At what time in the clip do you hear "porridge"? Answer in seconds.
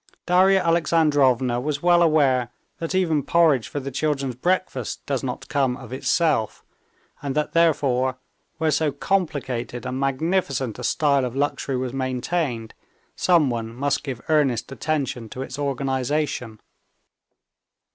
3.21-3.67